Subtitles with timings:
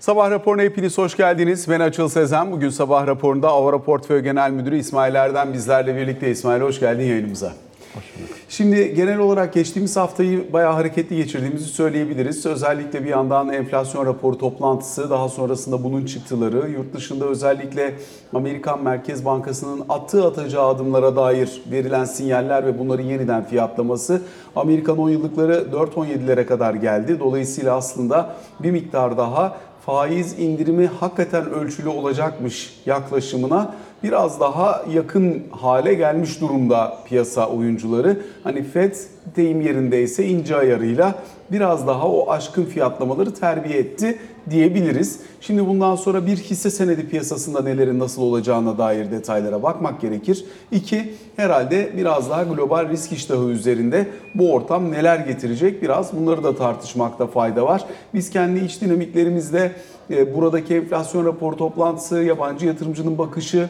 [0.00, 1.68] Sabah raporuna hepiniz hoş geldiniz.
[1.68, 2.52] Ben Açıl Sezen.
[2.52, 6.30] Bugün sabah raporunda Avara Portföy Genel Müdürü İsmail Erdem bizlerle birlikte.
[6.30, 7.52] İsmail hoş geldin yayınımıza.
[8.48, 12.46] Şimdi genel olarak geçtiğimiz haftayı bayağı hareketli geçirdiğimizi söyleyebiliriz.
[12.46, 17.94] Özellikle bir yandan enflasyon raporu toplantısı, daha sonrasında bunun çıktıları, yurt dışında özellikle
[18.34, 24.22] Amerikan Merkez Bankası'nın attığı atacağı adımlara dair verilen sinyaller ve bunların yeniden fiyatlaması.
[24.56, 27.20] Amerikan 10 yıllıkları 4.17'lere kadar geldi.
[27.20, 29.56] Dolayısıyla aslında bir miktar daha
[29.86, 38.20] faiz indirimi hakikaten ölçülü olacakmış yaklaşımına biraz daha yakın hale gelmiş durumda piyasa oyuncuları.
[38.44, 38.94] Hani Fed
[39.36, 41.14] deyim yerindeyse ince ayarıyla
[41.52, 44.18] biraz daha o aşkın fiyatlamaları terbiye etti
[44.50, 45.20] diyebiliriz.
[45.40, 50.44] Şimdi bundan sonra bir hisse senedi piyasasında nelerin nasıl olacağına dair detaylara bakmak gerekir.
[50.72, 56.56] İki, herhalde biraz daha global risk iştahı üzerinde bu ortam neler getirecek biraz bunları da
[56.56, 57.84] tartışmakta fayda var.
[58.14, 59.72] Biz kendi iç dinamiklerimizde
[60.10, 63.68] e, buradaki enflasyon raporu toplantısı, yabancı yatırımcının bakışı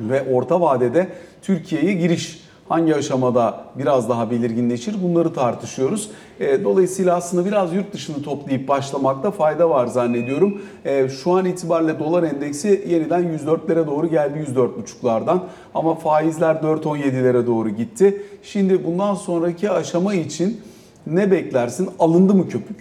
[0.00, 1.08] ve orta vadede
[1.42, 6.10] Türkiye'ye giriş hangi aşamada biraz daha belirginleşir bunları tartışıyoruz.
[6.40, 10.62] E, dolayısıyla aslında biraz yurt dışını toplayıp başlamakta fayda var zannediyorum.
[10.84, 15.38] E, şu an itibariyle dolar endeksi yeniden 104'lere doğru geldi 104.5'lardan
[15.74, 18.22] ama faizler 4.17'lere doğru gitti.
[18.42, 20.60] Şimdi bundan sonraki aşama için
[21.06, 21.90] ne beklersin?
[21.98, 22.76] Alındı mı köpük?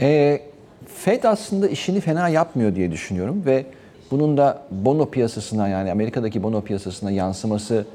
[0.00, 0.40] E,
[0.86, 3.66] Fed aslında işini fena yapmıyor diye düşünüyorum ve
[4.10, 7.86] bunun da bono piyasasına yani Amerika'daki bono piyasasına yansıması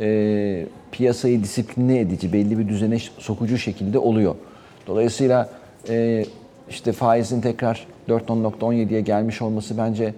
[0.00, 4.34] e, piyasayı disipline edici, belli bir düzene sokucu şekilde oluyor.
[4.86, 5.50] Dolayısıyla
[5.88, 6.24] e,
[6.70, 10.14] işte faizin tekrar 4.17'ye gelmiş olması bence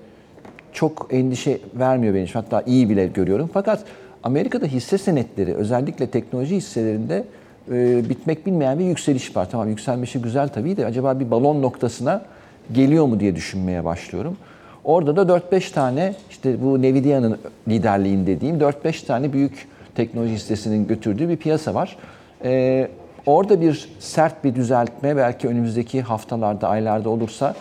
[0.73, 2.41] çok endişe vermiyor benim için.
[2.41, 3.51] Hatta iyi bile görüyorum.
[3.53, 3.85] Fakat
[4.23, 7.25] Amerika'da hisse senetleri özellikle teknoloji hisselerinde
[7.73, 9.51] e, bitmek bilmeyen bir yükseliş var.
[9.51, 12.25] Tamam yükselmesi güzel tabii de acaba bir balon noktasına
[12.73, 14.37] geliyor mu diye düşünmeye başlıyorum.
[14.85, 21.29] Orada da 4-5 tane işte bu Nvidia'nın liderliğinde dediğim 4-5 tane büyük teknoloji hissesinin götürdüğü
[21.29, 21.97] bir piyasa var.
[22.45, 22.89] Ee,
[23.27, 27.55] orada bir sert bir düzeltme belki önümüzdeki haftalarda, aylarda olursa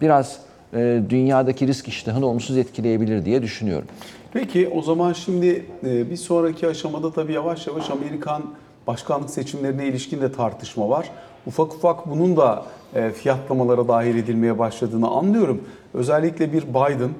[0.00, 0.40] biraz
[0.74, 3.88] e, dünyadaki risk iştahını olumsuz etkileyebilir diye düşünüyorum.
[4.32, 8.42] Peki o zaman şimdi e, bir sonraki aşamada tabii yavaş yavaş Amerikan
[8.86, 11.10] başkanlık seçimlerine ilişkin de tartışma var.
[11.46, 15.60] Ufak ufak bunun da e, fiyatlamalara dahil edilmeye başladığını anlıyorum.
[15.94, 17.10] Özellikle bir Biden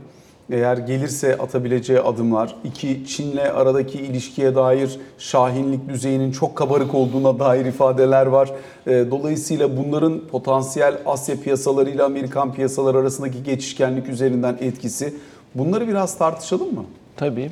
[0.51, 7.67] eğer gelirse atabileceği adımlar, iki Çin'le aradaki ilişkiye dair şahinlik düzeyinin çok kabarık olduğuna dair
[7.67, 8.53] ifadeler var.
[8.87, 15.15] E, dolayısıyla bunların potansiyel Asya piyasalarıyla Amerikan piyasaları arasındaki geçişkenlik üzerinden etkisi
[15.55, 16.85] bunları biraz tartışalım mı?
[17.17, 17.51] Tabii.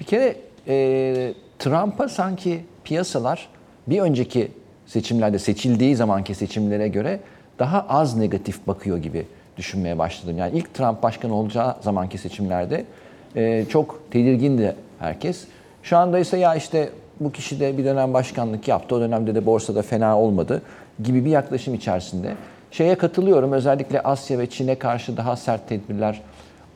[0.00, 0.36] Bir kere
[0.68, 3.48] e, Trump'a sanki piyasalar
[3.86, 4.48] bir önceki
[4.92, 7.20] seçimlerde seçildiği zamanki seçimlere göre
[7.58, 9.26] daha az negatif bakıyor gibi
[9.56, 10.38] düşünmeye başladım.
[10.38, 12.84] Yani ilk Trump başkan olacağı zamanki seçimlerde
[13.36, 15.44] e, çok tedirgindi herkes.
[15.82, 16.88] Şu anda ise ya işte
[17.20, 20.62] bu kişi de bir dönem başkanlık yaptı, o dönemde de borsada fena olmadı
[21.02, 22.34] gibi bir yaklaşım içerisinde.
[22.70, 26.20] Şeye katılıyorum özellikle Asya ve Çin'e karşı daha sert tedbirler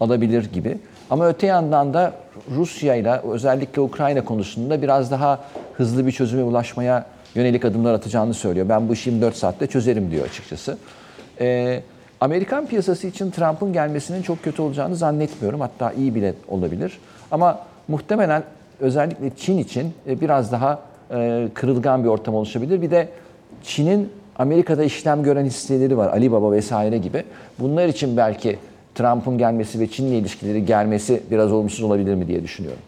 [0.00, 0.78] alabilir gibi.
[1.10, 2.12] Ama öte yandan da
[2.50, 5.38] Rusya ile özellikle Ukrayna konusunda biraz daha
[5.75, 8.69] hızlı bir çözüme ulaşmaya yönelik adımlar atacağını söylüyor.
[8.69, 10.79] Ben bu işi 24 saatte çözerim diyor açıkçası.
[11.41, 11.83] Ee,
[12.21, 15.61] Amerikan piyasası için Trump'ın gelmesinin çok kötü olacağını zannetmiyorum.
[15.61, 16.99] Hatta iyi bile olabilir.
[17.31, 18.43] Ama muhtemelen
[18.81, 20.81] özellikle Çin için e, biraz daha
[21.15, 22.83] e, kırılgan bir ortam oluşabilir.
[22.83, 23.09] Bir de
[23.63, 26.09] Çin'in Amerika'da işlem gören hisseleri var.
[26.09, 27.25] Alibaba vesaire gibi.
[27.59, 28.59] Bunlar için belki
[28.95, 32.83] Trump'ın gelmesi ve Çin'le ilişkileri gelmesi biraz olumsuz olabilir mi diye düşünüyorum.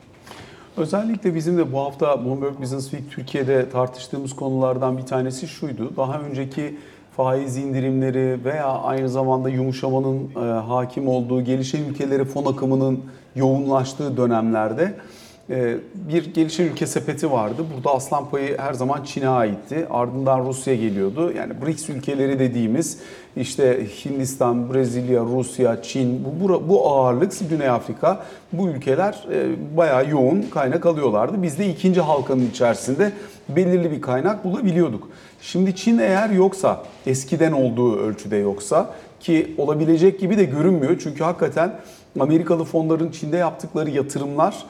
[0.78, 5.96] Özellikle bizim de bu hafta Bloomberg Business Week Türkiye'de tartıştığımız konulardan bir tanesi şuydu.
[5.96, 6.76] Daha önceki
[7.16, 13.00] faiz indirimleri veya aynı zamanda yumuşamanın e, hakim olduğu gelişen ülkeleri fon akımının
[13.36, 14.94] yoğunlaştığı dönemlerde
[15.94, 17.62] bir gelişen ülke sepeti vardı.
[17.74, 19.86] Burada aslan payı her zaman Çin'e aitti.
[19.90, 21.32] Ardından Rusya geliyordu.
[21.32, 22.98] Yani BRICS ülkeleri dediğimiz
[23.36, 30.42] işte Hindistan, Brezilya, Rusya, Çin bu, bu ağırlık Güney Afrika bu ülkeler e, bayağı yoğun
[30.42, 31.42] kaynak alıyorlardı.
[31.42, 33.12] Biz de ikinci halkanın içerisinde
[33.48, 35.08] belirli bir kaynak bulabiliyorduk.
[35.40, 40.96] Şimdi Çin eğer yoksa, eskiden olduğu ölçüde yoksa ki olabilecek gibi de görünmüyor.
[41.02, 41.80] Çünkü hakikaten
[42.20, 44.64] Amerikalı fonların Çin'de yaptıkları yatırımlar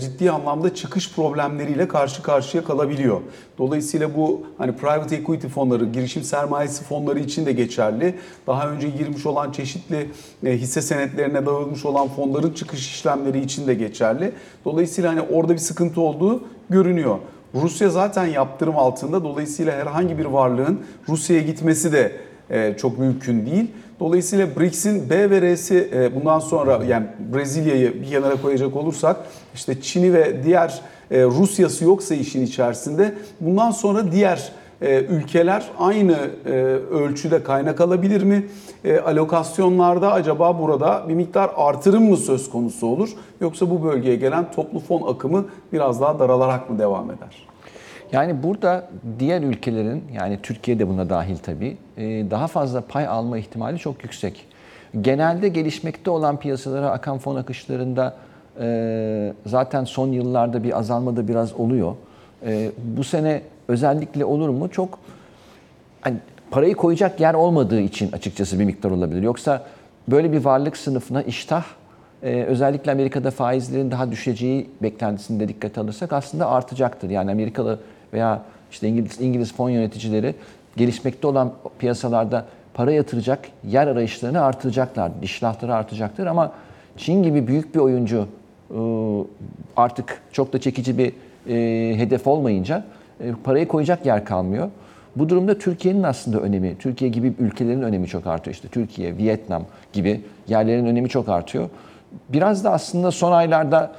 [0.00, 3.20] ciddi anlamda çıkış problemleriyle karşı karşıya kalabiliyor.
[3.58, 8.14] Dolayısıyla bu hani private equity fonları, girişim sermayesi fonları için de geçerli.
[8.46, 10.10] Daha önce girmiş olan çeşitli
[10.44, 14.32] e, hisse senetlerine dağılmış olan fonların çıkış işlemleri için de geçerli.
[14.64, 17.18] Dolayısıyla hani orada bir sıkıntı olduğu görünüyor.
[17.54, 19.24] Rusya zaten yaptırım altında.
[19.24, 22.12] Dolayısıyla herhangi bir varlığın Rusya'ya gitmesi de
[22.50, 23.70] e, çok mümkün değil.
[24.00, 29.16] Dolayısıyla BRICS'in B ve R'si e, bundan sonra yani Brezilya'yı bir kenara koyacak olursak
[29.54, 30.80] işte Çin'i ve diğer
[31.10, 34.52] e, Rusya'sı yoksa işin içerisinde bundan sonra diğer
[34.82, 36.16] e, ülkeler aynı
[36.90, 38.46] ölçüde kaynak alabilir mi?
[39.04, 43.10] Alokasyonlarda acaba burada bir miktar artırım mı söz konusu olur?
[43.40, 47.49] Yoksa bu bölgeye gelen toplu fon akımı biraz daha daralarak mı devam eder?
[48.12, 53.38] Yani burada diğer ülkelerin yani Türkiye de buna dahil tabii e, daha fazla pay alma
[53.38, 54.46] ihtimali çok yüksek.
[55.00, 58.16] Genelde gelişmekte olan piyasalara akan fon akışlarında
[58.60, 61.94] e, zaten son yıllarda bir azalma da biraz oluyor.
[62.46, 64.70] E, bu sene özellikle olur mu?
[64.70, 64.98] Çok
[66.00, 66.16] hani
[66.50, 69.22] parayı koyacak yer olmadığı için açıkçası bir miktar olabilir.
[69.22, 69.62] Yoksa
[70.08, 71.64] böyle bir varlık sınıfına iştah
[72.22, 77.10] özellikle Amerika'da faizlerin daha düşeceği beklentisini dikkate alırsak aslında artacaktır.
[77.10, 77.78] Yani Amerikalı
[78.12, 80.34] veya işte İngiliz, İngiliz fon yöneticileri
[80.76, 86.52] gelişmekte olan piyasalarda para yatıracak yer arayışlarını artıracaklar, iştahları artacaktır ama
[86.96, 88.26] Çin gibi büyük bir oyuncu
[88.70, 88.78] e,
[89.76, 91.12] artık çok da çekici bir
[91.48, 92.84] e, hedef olmayınca
[93.20, 94.70] e, parayı koyacak yer kalmıyor.
[95.16, 98.54] Bu durumda Türkiye'nin aslında önemi, Türkiye gibi ülkelerin önemi çok artıyor.
[98.54, 101.68] İşte Türkiye, Vietnam gibi yerlerin önemi çok artıyor.
[102.28, 103.92] Biraz da aslında son aylarda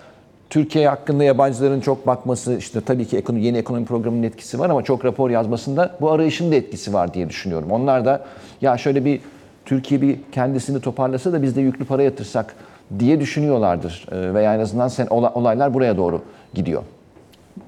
[0.52, 4.84] Türkiye hakkında yabancıların çok bakması, işte tabii ki ekonomi, yeni ekonomi programının etkisi var ama
[4.84, 7.72] çok rapor yazmasında bu arayışın da etkisi var diye düşünüyorum.
[7.72, 8.26] Onlar da
[8.62, 9.20] ya şöyle bir
[9.66, 12.56] Türkiye bir kendisini toparlasa da biz de yüklü para yatırsak
[13.00, 14.08] diye düşünüyorlardır.
[14.12, 16.22] Ee, Veya en azından sen, olaylar buraya doğru
[16.54, 16.84] gidiyor.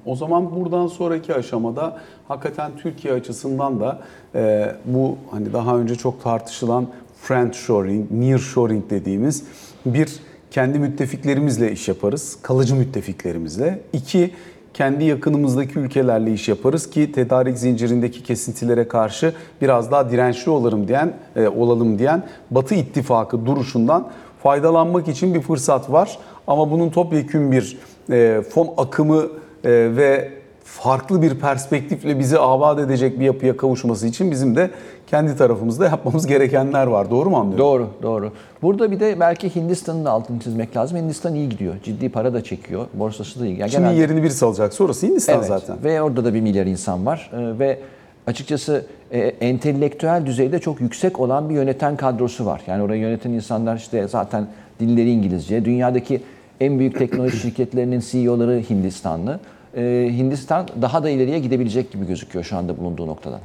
[0.05, 1.97] O zaman buradan sonraki aşamada
[2.27, 3.99] hakikaten Türkiye açısından da
[4.35, 6.87] e, bu hani daha önce çok tartışılan
[7.21, 9.43] friendshoring, nearshoring dediğimiz
[9.85, 10.19] bir
[10.53, 13.79] kendi müttefiklerimizle iş yaparız, kalıcı müttefiklerimizle.
[13.93, 14.31] İki,
[14.73, 21.13] kendi yakınımızdaki ülkelerle iş yaparız ki tedarik zincirindeki kesintilere karşı biraz daha dirençli olalım diyen,
[21.35, 24.11] e, olalım diyen Batı ittifakı duruşundan
[24.43, 26.17] faydalanmak için bir fırsat var.
[26.47, 27.77] Ama bunun topyekün bir
[28.11, 29.21] e, fon akımı
[29.63, 30.31] e, ve
[30.63, 34.69] farklı bir perspektifle bizi abat edecek bir yapıya kavuşması için bizim de
[35.07, 37.11] kendi tarafımızda yapmamız gerekenler var.
[37.11, 37.59] Doğru mu anlıyorum?
[37.65, 38.31] Doğru, doğru.
[38.61, 40.97] Burada bir de belki Hindistan'ın da altını çizmek lazım.
[40.97, 41.73] Hindistan iyi gidiyor.
[41.83, 42.85] Ciddi para da çekiyor.
[42.93, 43.59] Borsası da iyi.
[43.59, 44.73] Yani Şimdi genelde- yerini birisi alacak.
[44.73, 45.47] Sonrası Hindistan Evet.
[45.47, 45.77] zaten.
[45.83, 47.31] Ve orada da bir milyar insan var.
[47.33, 47.79] Ee, ve
[48.27, 52.61] açıkçası e, entelektüel düzeyde çok yüksek olan bir yöneten kadrosu var.
[52.67, 54.47] Yani orayı yöneten insanlar işte zaten
[54.79, 55.65] dilleri İngilizce.
[55.65, 56.21] Dünyadaki
[56.61, 59.39] en büyük teknoloji şirketlerinin CEO'ları Hindistanlı.
[59.75, 63.39] Ee, Hindistan daha da ileriye gidebilecek gibi gözüküyor şu anda bulunduğu noktadan.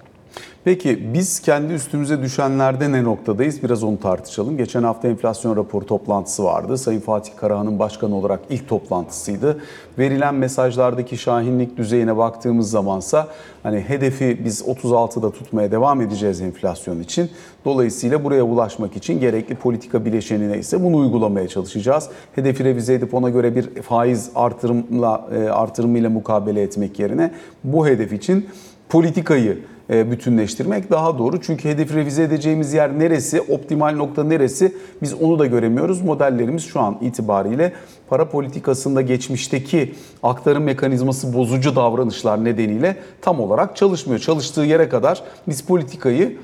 [0.65, 3.63] Peki biz kendi üstümüze düşenlerde ne noktadayız?
[3.63, 4.57] Biraz onu tartışalım.
[4.57, 6.79] Geçen hafta enflasyon raporu toplantısı vardı.
[6.79, 9.61] Sayın Fatih Karahan'ın başkan olarak ilk toplantısıydı.
[9.99, 13.29] Verilen mesajlardaki şahinlik düzeyine baktığımız zamansa
[13.63, 17.31] hani hedefi biz 36'da tutmaya devam edeceğiz enflasyon için.
[17.65, 22.09] Dolayısıyla buraya ulaşmak için gerekli politika bileşeni neyse bunu uygulamaya çalışacağız.
[22.35, 27.31] Hedefi revize edip ona göre bir faiz artırımla e, artırımıyla mukabele etmek yerine
[27.65, 28.49] bu hedef için
[28.89, 29.59] politikayı
[29.89, 31.41] bütünleştirmek daha doğru.
[31.41, 36.03] Çünkü hedefi revize edeceğimiz yer neresi, optimal nokta neresi biz onu da göremiyoruz.
[36.03, 37.73] Modellerimiz şu an itibariyle
[38.09, 44.21] para politikasında geçmişteki aktarım mekanizması bozucu davranışlar nedeniyle tam olarak çalışmıyor.
[44.21, 46.37] Çalıştığı yere kadar biz politikayı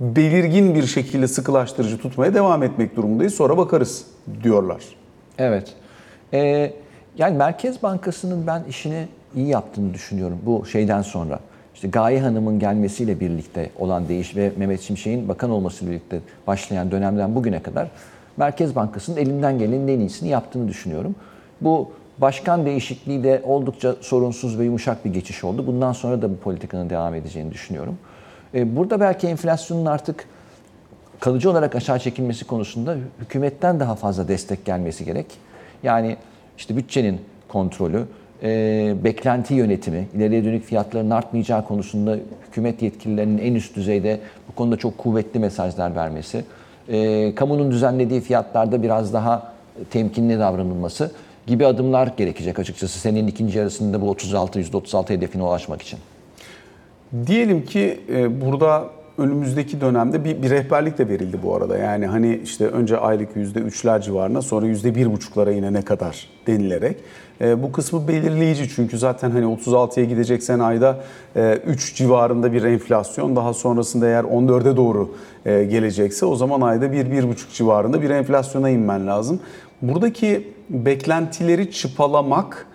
[0.00, 3.34] belirgin bir şekilde sıkılaştırıcı tutmaya devam etmek durumundayız.
[3.34, 4.04] Sonra bakarız
[4.42, 4.82] diyorlar.
[5.38, 5.72] Evet.
[6.32, 6.72] Ee,
[7.18, 11.40] yani Merkez Bankası'nın ben işini iyi yaptığını düşünüyorum bu şeyden sonra.
[11.76, 17.34] İşte Gaye Hanım'ın gelmesiyle birlikte olan değiş ve Mehmet Şimşek'in bakan olmasıyla birlikte başlayan dönemden
[17.34, 17.88] bugüne kadar
[18.36, 21.14] Merkez Bankası'nın elinden gelenin en iyisini yaptığını düşünüyorum.
[21.60, 25.66] Bu başkan değişikliği de oldukça sorunsuz ve yumuşak bir geçiş oldu.
[25.66, 27.98] Bundan sonra da bu politikanın devam edeceğini düşünüyorum.
[28.54, 30.24] Ee, burada belki enflasyonun artık
[31.20, 35.26] kalıcı olarak aşağı çekilmesi konusunda hükümetten daha fazla destek gelmesi gerek.
[35.82, 36.16] Yani
[36.58, 38.06] işte bütçenin kontrolü,
[38.42, 42.16] e, beklenti yönetimi, ileriye dönük fiyatların artmayacağı konusunda
[42.48, 46.44] hükümet yetkililerinin en üst düzeyde bu konuda çok kuvvetli mesajlar vermesi,
[46.88, 49.52] e, kamunun düzenlediği fiyatlarda biraz daha
[49.90, 51.12] temkinli davranılması
[51.46, 55.98] gibi adımlar gerekecek açıkçası senin ikinci yarısında bu 36 %36 hedefine ulaşmak için.
[57.26, 58.84] Diyelim ki e, burada
[59.18, 61.78] önümüzdeki dönemde bir, bir rehberlik de verildi bu arada.
[61.78, 66.96] Yani hani işte önce aylık yüzde üçler civarına sonra yüzde bir buçuklara inene kadar denilerek.
[67.40, 70.98] E, bu kısmı belirleyici çünkü zaten hani 36'ya gideceksen ayda
[71.36, 75.14] e, 3 civarında bir enflasyon daha sonrasında eğer 14'e doğru
[75.46, 79.40] e, gelecekse o zaman ayda 1-1,5 civarında bir enflasyona inmen lazım.
[79.82, 82.66] Buradaki beklentileri çıpalamak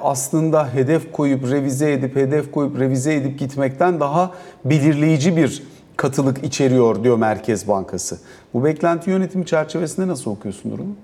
[0.00, 4.30] aslında hedef koyup revize edip hedef koyup revize edip gitmekten daha
[4.64, 5.62] belirleyici bir
[5.96, 8.18] katılık içeriyor diyor Merkez Bankası.
[8.54, 10.94] Bu beklenti yönetimi çerçevesinde nasıl okuyorsun durumu?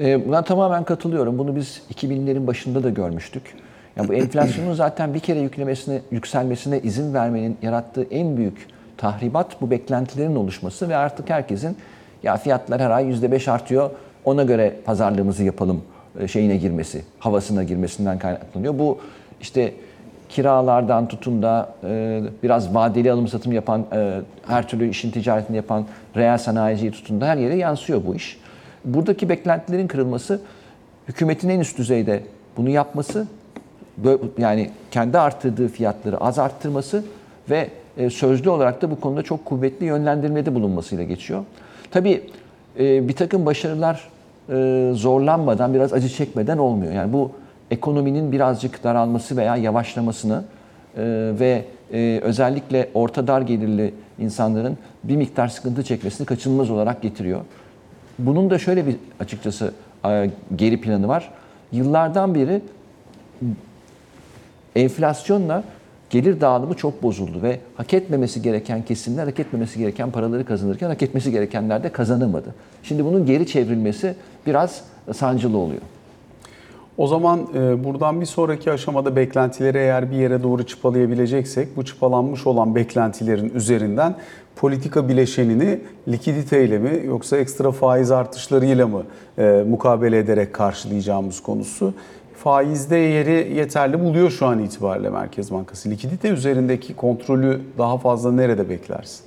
[0.00, 1.38] E, Buna tamamen katılıyorum.
[1.38, 3.42] Bunu biz 2000'lerin başında da görmüştük.
[3.96, 9.70] Yani bu enflasyonun zaten bir kere yüklemesine, yükselmesine izin vermenin yarattığı en büyük tahribat bu
[9.70, 11.76] beklentilerin oluşması ve artık herkesin
[12.22, 13.90] ya fiyatlar her ay %5 artıyor
[14.24, 15.82] ona göre pazarlığımızı yapalım
[16.26, 18.78] şeyine girmesi, havasına girmesinden kaynaklanıyor.
[18.78, 18.98] Bu
[19.40, 19.72] işte
[20.28, 25.86] kiralardan tutun da e, biraz vadeli alım satım yapan, e, her türlü işin ticaretini yapan
[26.16, 28.40] reel sanayiciyi tutun da her yere yansıyor bu iş.
[28.84, 30.40] Buradaki beklentilerin kırılması,
[31.08, 32.22] hükümetin en üst düzeyde
[32.56, 33.26] bunu yapması,
[34.38, 37.04] yani kendi arttırdığı fiyatları az arttırması
[37.50, 41.44] ve e, sözlü olarak da bu konuda çok kuvvetli yönlendirmede bulunmasıyla geçiyor.
[41.90, 42.22] Tabii
[42.78, 44.08] e, bir takım başarılar
[44.50, 46.92] e, zorlanmadan, biraz acı çekmeden olmuyor.
[46.92, 47.30] Yani bu
[47.70, 50.44] ekonominin birazcık daralması veya yavaşlamasını
[50.96, 51.02] e,
[51.40, 57.40] ve e, özellikle orta dar gelirli insanların bir miktar sıkıntı çekmesini kaçınılmaz olarak getiriyor.
[58.18, 59.72] Bunun da şöyle bir açıkçası
[60.56, 61.30] geri planı var.
[61.72, 62.62] Yıllardan beri
[64.76, 65.64] enflasyonla
[66.10, 71.02] gelir dağılımı çok bozuldu ve hak etmemesi gereken kesimler hak etmemesi gereken paraları kazanırken hak
[71.02, 72.54] etmesi gerekenler de kazanamadı.
[72.82, 74.14] Şimdi bunun geri çevrilmesi
[74.46, 75.82] biraz sancılı oluyor.
[76.98, 82.46] O zaman e, buradan bir sonraki aşamada beklentileri eğer bir yere doğru çıpalayabileceksek bu çıpalanmış
[82.46, 84.14] olan beklentilerin üzerinden
[84.56, 89.02] politika bileşenini likiditeyle mi yoksa ekstra faiz artışlarıyla mı
[89.38, 91.94] e, mukabele ederek karşılayacağımız konusu.
[92.44, 95.90] Faizde yeri yeterli buluyor şu an itibariyle Merkez Bankası.
[95.90, 99.24] Likidite üzerindeki kontrolü daha fazla nerede beklersin?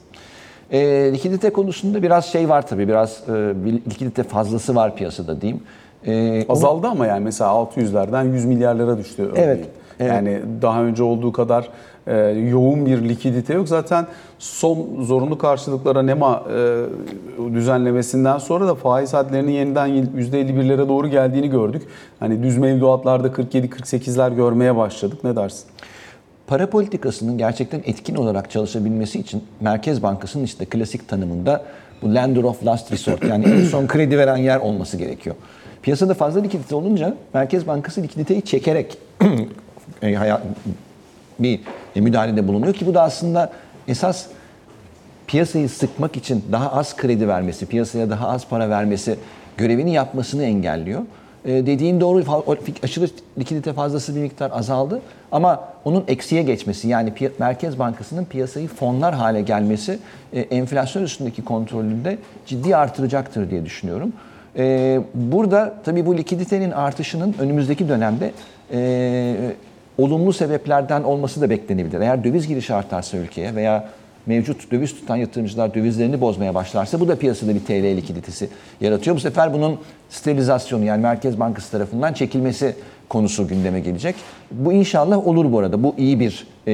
[0.71, 0.79] E,
[1.13, 5.63] likidite konusunda biraz şey var tabii, biraz e, bir likidite fazlası var piyasada diyeyim.
[6.05, 9.47] E, Azaldı ama yani mesela 600'lerden 100 milyarlara düştü örneğin.
[9.47, 9.65] Evet,
[9.99, 10.11] evet.
[10.11, 11.69] Yani daha önce olduğu kadar
[12.07, 13.67] e, yoğun bir likidite yok.
[13.67, 14.07] Zaten
[14.39, 16.83] son zorunlu karşılıklara NEMA e,
[17.53, 21.81] düzenlemesinden sonra da faiz hadlerinin yeniden %51'lere doğru geldiğini gördük.
[22.19, 25.23] Hani düz mevduatlarda 47-48'ler görmeye başladık.
[25.23, 25.65] Ne dersin?
[26.47, 31.63] Para politikasının gerçekten etkin olarak çalışabilmesi için Merkez Bankası'nın işte klasik tanımında
[32.01, 35.35] bu lender of last resort yani en son kredi veren yer olması gerekiyor.
[35.81, 38.97] Piyasada fazla likidite olunca Merkez Bankası likiditeyi çekerek
[40.03, 40.37] e,
[41.39, 41.59] bir
[41.95, 43.51] e, müdahalede bulunuyor ki bu da aslında
[43.87, 44.25] esas
[45.27, 49.15] piyasayı sıkmak için daha az kredi vermesi, piyasaya daha az para vermesi
[49.57, 51.01] görevini yapmasını engelliyor.
[51.45, 52.23] Ee, dediğin doğru,
[52.83, 53.07] aşırı
[53.39, 59.41] likidite fazlası bir miktar azaldı ama onun eksiye geçmesi yani Merkez Bankası'nın piyasayı fonlar hale
[59.41, 59.99] gelmesi
[60.33, 64.13] e, enflasyon üstündeki kontrolünde ciddi artıracaktır diye düşünüyorum.
[65.13, 68.31] Burada tabii bu likiditenin artışının önümüzdeki dönemde
[68.73, 69.35] e,
[69.97, 72.01] olumlu sebeplerden olması da beklenebilir.
[72.01, 73.89] Eğer döviz girişi artarsa ülkeye veya
[74.25, 78.49] mevcut döviz tutan yatırımcılar dövizlerini bozmaya başlarsa bu da piyasada bir TL likiditesi
[78.81, 79.15] yaratıyor.
[79.15, 82.75] Bu sefer bunun sterilizasyonu yani Merkez Bankası tarafından çekilmesi
[83.09, 84.15] konusu gündeme gelecek.
[84.51, 85.83] Bu inşallah olur bu arada.
[85.83, 86.73] Bu iyi bir e,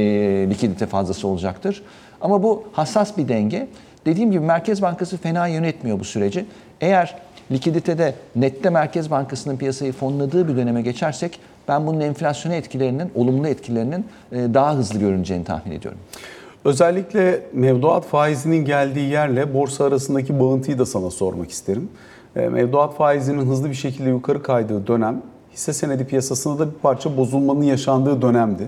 [0.49, 1.81] likidite fazlası olacaktır.
[2.21, 3.67] Ama bu hassas bir denge.
[4.05, 6.45] Dediğim gibi Merkez Bankası fena yönetmiyor bu süreci.
[6.81, 7.15] Eğer
[7.51, 14.05] likiditede nette Merkez Bankası'nın piyasayı fonladığı bir döneme geçersek ben bunun enflasyona etkilerinin, olumlu etkilerinin
[14.31, 15.99] e, daha hızlı görüneceğini tahmin ediyorum.
[16.65, 21.89] Özellikle mevduat faizinin geldiği yerle borsa arasındaki bağıntıyı da sana sormak isterim.
[22.35, 25.21] E, Mevduat faizinin hızlı bir şekilde yukarı kaydığı dönem
[25.53, 28.67] hisse senedi piyasasında da bir parça bozulmanın yaşandığı dönemdi.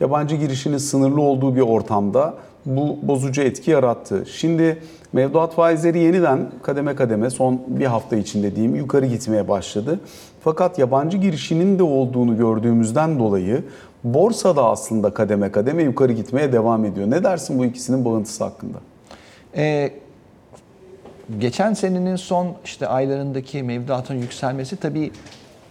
[0.00, 2.34] Yabancı girişinin sınırlı olduğu bir ortamda
[2.66, 4.24] bu bozucu etki yarattı.
[4.32, 10.00] Şimdi mevduat faizleri yeniden kademe kademe son bir hafta içinde diyeyim yukarı gitmeye başladı.
[10.40, 13.64] Fakat yabancı girişinin de olduğunu gördüğümüzden dolayı
[14.04, 17.10] borsada aslında kademe kademe yukarı gitmeye devam ediyor.
[17.10, 18.78] Ne dersin bu ikisinin bağıntısı hakkında?
[19.56, 19.90] Ee,
[21.38, 25.12] geçen senenin son işte aylarındaki mevduatın yükselmesi tabii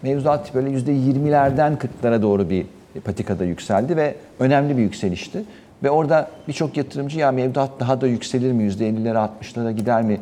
[0.02, 2.66] mevduat böyle yüzde 20'lerden 40'lara doğru bir
[3.04, 5.44] patikada yükseldi ve önemli bir yükselişti.
[5.84, 10.20] Ve orada birçok yatırımcı ya mevduat daha da yükselir mi, yüzde 50'lere 60'lara gider mi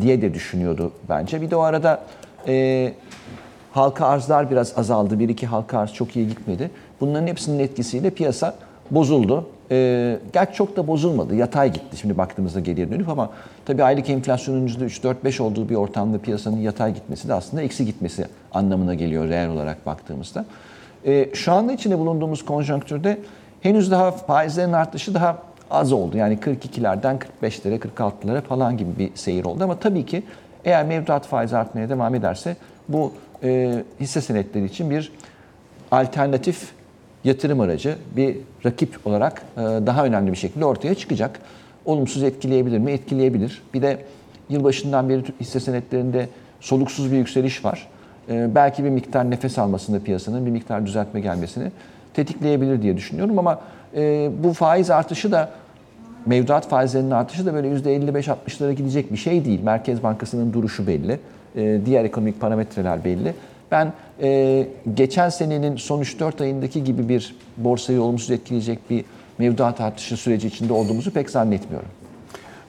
[0.00, 1.42] diye de düşünüyordu bence.
[1.42, 2.02] Bir de o arada
[2.48, 2.92] e,
[3.72, 5.18] halka arzlar biraz azaldı.
[5.18, 6.70] Bir iki halka arz çok iyi gitmedi.
[7.00, 8.54] Bunların hepsinin etkisiyle piyasa
[8.90, 9.46] bozuldu.
[9.70, 11.34] Ee, gerçi çok da bozulmadı.
[11.34, 13.30] Yatay gitti şimdi baktığımızda geriye dönüp ama
[13.66, 18.94] tabii aylık enflasyonun %3-4-5 olduğu bir ortamda piyasanın yatay gitmesi de aslında eksi gitmesi anlamına
[18.94, 20.44] geliyor reel olarak baktığımızda.
[21.06, 23.18] Ee, şu anda içinde bulunduğumuz konjonktürde
[23.64, 25.38] henüz daha faizlerin artışı daha
[25.70, 26.16] az oldu.
[26.16, 30.22] Yani 42'lerden 45'lere 46'lara falan gibi bir seyir oldu ama tabii ki
[30.64, 32.56] eğer mevduat faizi artmaya devam ederse
[32.88, 35.12] bu e, hisse senetleri için bir
[35.90, 36.72] alternatif
[37.24, 41.40] yatırım aracı bir rakip olarak e, daha önemli bir şekilde ortaya çıkacak.
[41.84, 42.92] olumsuz etkileyebilir mi?
[42.92, 43.62] Etkileyebilir.
[43.74, 43.98] Bir de
[44.48, 46.28] yılbaşından beri hisse senetlerinde
[46.60, 47.88] soluksuz bir yükseliş var.
[48.28, 51.70] Ee, belki bir miktar nefes almasında piyasanın bir miktar düzeltme gelmesini
[52.14, 53.60] tetikleyebilir diye düşünüyorum ama
[53.96, 55.50] e, bu faiz artışı da
[56.26, 59.60] mevduat faizlerinin artışı da böyle %55-60'lara gidecek bir şey değil.
[59.62, 61.20] Merkez Bankası'nın duruşu belli.
[61.56, 63.34] Ee, diğer ekonomik parametreler belli.
[63.70, 63.92] Ben
[64.22, 69.04] e, geçen senenin son 3-4 ayındaki gibi bir borsayı olumsuz etkileyecek bir
[69.38, 71.88] mevduat artışı süreci içinde olduğumuzu pek zannetmiyorum.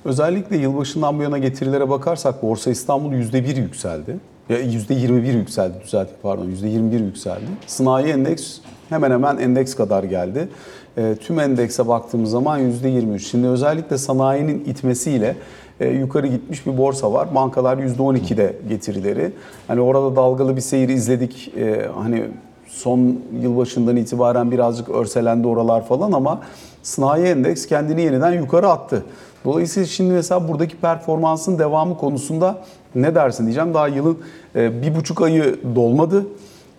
[0.05, 4.17] Özellikle yılbaşından bu yana getirilere bakarsak Borsa İstanbul %1 yükseldi.
[4.49, 7.45] Ya %21 yükseldi düzeltip pardon %21 yükseldi.
[7.67, 8.57] Sanayi endeks
[8.89, 10.49] hemen hemen endeks kadar geldi.
[10.97, 13.19] E, tüm endekse baktığımız zaman %23.
[13.19, 15.35] Şimdi özellikle sanayinin itmesiyle
[15.79, 17.35] e, yukarı gitmiş bir borsa var.
[17.35, 19.31] Bankalar %12'de getirileri.
[19.67, 21.53] Hani orada dalgalı bir seyir izledik.
[21.57, 22.23] E, hani
[22.67, 26.41] son yılbaşından itibaren birazcık örselendi oralar falan ama
[26.83, 29.03] sanayi endeks kendini yeniden yukarı attı.
[29.45, 32.61] Dolayısıyla şimdi mesela buradaki performansın devamı konusunda
[32.95, 33.73] ne dersin diyeceğim.
[33.73, 34.19] Daha yılın
[34.55, 36.25] e, bir buçuk ayı dolmadı.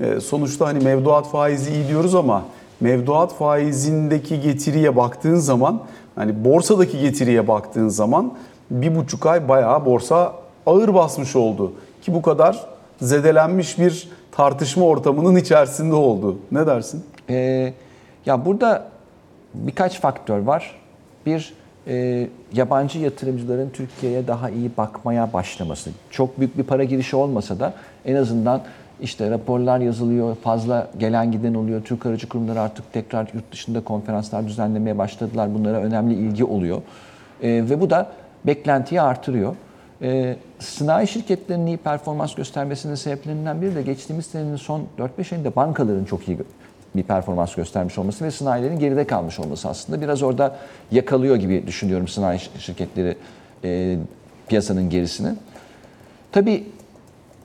[0.01, 2.43] E, sonuçta hani mevduat faizi iyi diyoruz ama
[2.81, 5.81] mevduat faizindeki getiriye baktığın zaman
[6.15, 8.33] hani borsadaki getiriye baktığın zaman
[8.71, 10.33] bir buçuk ay bayağı borsa
[10.67, 11.73] ağır basmış oldu.
[12.03, 12.67] Ki bu kadar
[13.01, 16.39] zedelenmiş bir tartışma ortamının içerisinde oldu.
[16.53, 17.05] Ne dersin?
[17.31, 17.73] Ee,
[18.27, 18.89] ya burada
[19.55, 20.81] birkaç faktör var.
[21.27, 21.55] Bir,
[21.87, 25.91] e, yabancı yatırımcıların Türkiye'ye daha iyi bakmaya başlaması.
[26.11, 27.75] Çok büyük bir para girişi olmasa da
[28.05, 28.63] en azından
[29.01, 31.83] işte raporlar yazılıyor, fazla gelen giden oluyor.
[31.85, 35.55] Türk aracı kurumları artık tekrar yurt dışında konferanslar düzenlemeye başladılar.
[35.55, 36.83] Bunlara önemli ilgi oluyor.
[37.43, 38.13] Ee, ve bu da
[38.47, 39.57] beklentiyi artırıyor.
[40.03, 46.05] Ee, sanayi şirketlerinin iyi performans göstermesinin sebeplerinden biri de geçtiğimiz senenin son 4-5 ayında bankaların
[46.05, 46.39] çok iyi
[46.97, 50.57] bir performans göstermiş olması ve sanayilerin geride kalmış olması aslında biraz orada
[50.91, 53.17] yakalıyor gibi düşünüyorum sanayi şirketleri
[53.65, 53.97] e,
[54.49, 55.35] piyasanın gerisini.
[56.33, 56.65] Tabii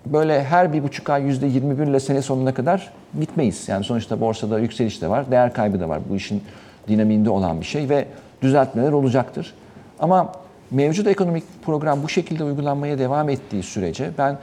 [0.05, 3.69] böyle her bir buçuk ay yüzde 21 ile sene sonuna kadar bitmeyiz.
[3.69, 5.99] Yani sonuçta borsada yükseliş de var, değer kaybı da var.
[6.09, 6.43] Bu işin
[6.87, 8.05] dinamiğinde olan bir şey ve
[8.41, 9.53] düzeltmeler olacaktır.
[9.99, 10.31] Ama
[10.71, 14.37] mevcut ekonomik program bu şekilde uygulanmaya devam ettiği sürece ben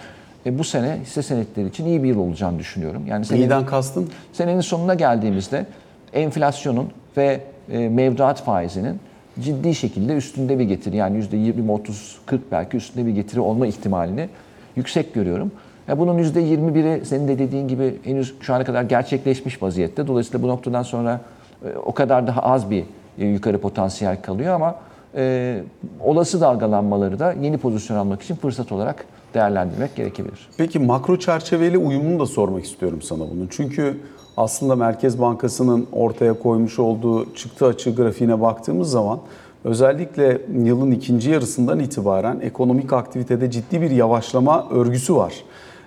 [0.48, 3.02] e, bu sene hisse senetleri için iyi bir yıl olacağını düşünüyorum.
[3.06, 4.10] Yani senenin, İyiden kastın?
[4.32, 5.66] senenin sonuna geldiğimizde
[6.12, 7.40] enflasyonun ve
[7.72, 9.00] e, mevduat faizinin
[9.40, 14.28] ciddi şekilde üstünde bir getiri yani %20, 30, 40 belki üstünde bir getiri olma ihtimalini
[14.76, 15.52] yüksek görüyorum.
[15.88, 20.06] Ya bunun %21'i senin de dediğin gibi henüz şu ana kadar gerçekleşmiş vaziyette.
[20.06, 21.20] Dolayısıyla bu noktadan sonra
[21.64, 22.84] e, o kadar daha az bir
[23.18, 24.74] e, yukarı potansiyel kalıyor ama
[25.16, 25.60] e,
[26.04, 30.48] olası dalgalanmaları da yeni pozisyon almak için fırsat olarak değerlendirmek gerekebilir.
[30.56, 33.48] Peki makro çerçeveli uyumunu da sormak istiyorum sana bunun.
[33.50, 33.96] Çünkü
[34.36, 39.20] aslında Merkez Bankası'nın ortaya koymuş olduğu çıktı açığı grafiğine baktığımız zaman
[39.64, 45.34] özellikle yılın ikinci yarısından itibaren ekonomik aktivitede ciddi bir yavaşlama örgüsü var.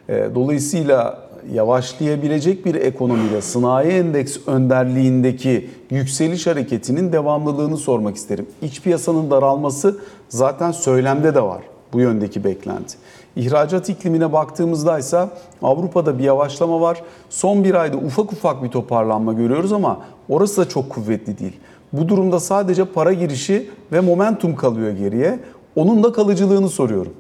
[0.10, 8.46] E, Dolayısıyla yavaşlayabilecek bir ekonomide sanayi endeks önderliğindeki yükseliş hareketinin devamlılığını sormak isterim.
[8.62, 10.00] İç piyasanın daralması
[10.30, 11.62] zaten söylemde de var
[11.94, 12.98] bu yöndeki beklenti.
[13.36, 15.30] İhracat iklimine baktığımızda ise
[15.62, 17.02] Avrupa'da bir yavaşlama var.
[17.30, 21.58] Son bir ayda ufak ufak bir toparlanma görüyoruz ama orası da çok kuvvetli değil.
[21.94, 25.40] Bu durumda sadece para girişi ve momentum kalıyor geriye.
[25.76, 27.14] Onun da kalıcılığını soruyorum.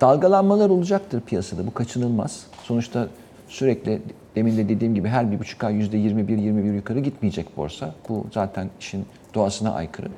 [0.00, 1.66] Dalgalanmalar olacaktır piyasada.
[1.66, 2.46] Bu kaçınılmaz.
[2.62, 3.08] Sonuçta
[3.48, 4.02] sürekli
[4.36, 7.94] demin de dediğim gibi her bir buçuk ay yüzde 21-21 yukarı gitmeyecek borsa.
[8.08, 10.08] Bu zaten işin doğasına aykırı.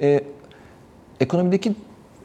[0.00, 0.24] Ee,
[1.20, 1.74] ekonomideki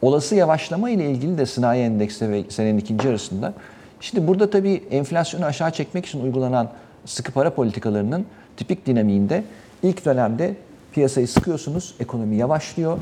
[0.02, 3.52] olası yavaşlama ile ilgili de sanayi endeksi ve senenin ikinci yarısında.
[4.00, 6.68] Şimdi burada tabii enflasyonu aşağı çekmek için uygulanan
[7.04, 8.26] sıkı para politikalarının
[8.56, 9.44] tipik dinamiğinde
[9.82, 10.54] ilk dönemde
[10.92, 12.98] piyasayı sıkıyorsunuz, ekonomi yavaşlıyor.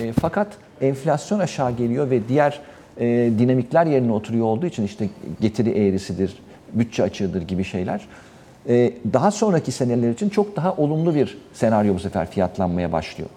[0.00, 0.48] E, fakat
[0.80, 2.60] enflasyon aşağı geliyor ve diğer
[2.98, 5.08] e, dinamikler yerine oturuyor olduğu için işte
[5.40, 6.34] getiri eğrisidir,
[6.72, 8.00] bütçe açığıdır gibi şeyler.
[8.68, 13.30] E, daha sonraki seneler için çok daha olumlu bir senaryo bu sefer fiyatlanmaya başlıyor.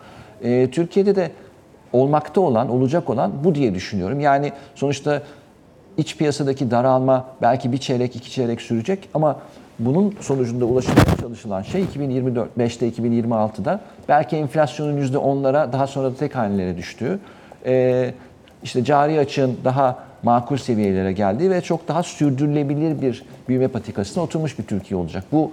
[0.43, 1.31] E, Türkiye'de de
[1.93, 4.19] olmakta olan, olacak olan bu diye düşünüyorum.
[4.19, 5.21] Yani sonuçta
[5.97, 9.39] iç piyasadaki daralma belki bir çeyrek, iki çeyrek sürecek ama
[9.79, 16.77] bunun sonucunda ulaşılmaya çalışılan şey 2024-5'te, 2026'da belki enflasyonun %10'lara daha sonra da tek hanelere
[16.77, 17.19] düştüğü,
[17.65, 18.13] ee,
[18.63, 24.59] işte cari açığın daha makul seviyelere geldiği ve çok daha sürdürülebilir bir büyüme patikasına oturmuş
[24.59, 25.23] bir Türkiye olacak.
[25.31, 25.51] Bu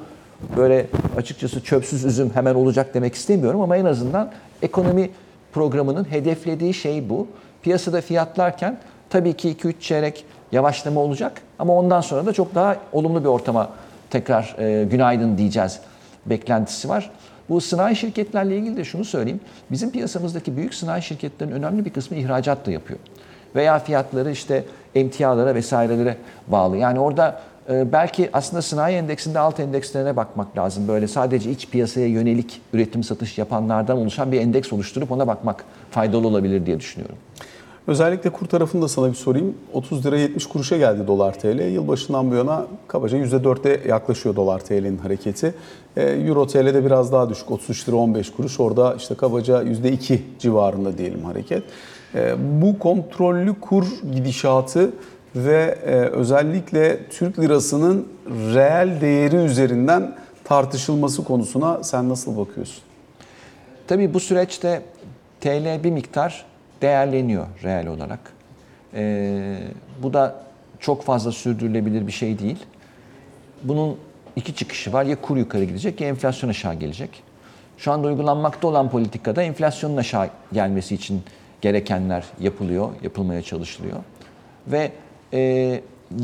[0.57, 4.31] böyle açıkçası çöpsüz üzüm hemen olacak demek istemiyorum ama en azından
[4.63, 5.11] ekonomi
[5.57, 7.27] programının hedeflediği şey bu.
[7.63, 8.79] Piyasada fiyatlarken
[9.11, 13.71] tabii ki 2-3 çeyrek yavaşlama olacak ama ondan sonra da çok daha olumlu bir ortama
[14.11, 15.81] tekrar e, günaydın diyeceğiz
[16.27, 17.11] beklentisi var.
[17.49, 19.41] Bu sanayi şirketlerle ilgili de şunu söyleyeyim.
[19.71, 22.99] Bizim piyasamızdaki büyük sanayi şirketlerin önemli bir kısmı ihracat da yapıyor.
[23.55, 24.65] Veya fiyatları işte
[24.95, 26.17] emtialara vesairelere
[26.49, 26.77] bağlı.
[26.77, 30.89] Yani orada belki aslında sanayi endeksinde alt endekslerine bakmak lazım.
[30.89, 36.29] Böyle sadece iç piyasaya yönelik üretim satış yapanlardan oluşan bir endeks oluşturup ona bakmak faydalı
[36.29, 37.17] olabilir diye düşünüyorum.
[37.87, 39.55] Özellikle kur tarafında sana bir sorayım.
[39.73, 41.73] 30 lira 70 kuruşa geldi dolar TL.
[41.73, 45.55] Yılbaşından bu yana kabaca %4'e yaklaşıyor dolar TL'nin hareketi.
[45.97, 48.61] Ee, Euro TL'de biraz daha düşük 33 lira 15 kuruş.
[48.61, 51.63] Orada işte kabaca %2 civarında diyelim hareket.
[52.15, 54.91] Ee, Bu kontrollü kur gidişatı
[55.37, 62.83] ve e, özellikle Türk lirasının reel değeri üzerinden tartışılması konusuna sen nasıl bakıyorsun?
[63.87, 64.83] Tabii bu süreçte
[65.41, 66.45] TL bir miktar
[66.83, 68.21] değerleniyor reel olarak.
[68.95, 69.59] Ee,
[70.03, 70.35] bu da
[70.81, 72.59] çok fazla sürdürülebilir bir şey değil.
[73.63, 73.97] Bunun
[74.37, 75.05] iki çıkışı var.
[75.05, 77.23] Ya kur yukarı gidecek ya enflasyon aşağı gelecek.
[77.79, 81.23] Şu anda uygulanmakta olan politikada enflasyonun aşağı gelmesi için
[81.61, 83.97] gerekenler yapılıyor, yapılmaya çalışılıyor.
[84.67, 84.93] Ve
[85.33, 85.81] e,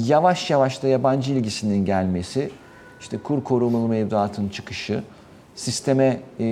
[0.06, 2.50] yavaş yavaş da yabancı ilgisinin gelmesi,
[3.00, 5.02] işte kur korumalı mevduatın çıkışı,
[5.54, 6.44] sisteme e,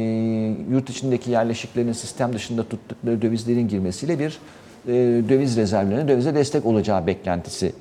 [0.71, 4.39] yurt içindeki yerleşiklerin sistem dışında tuttukları dövizlerin girmesiyle bir
[4.87, 4.93] e,
[5.29, 7.73] döviz rezervlerine dövize destek olacağı beklentisi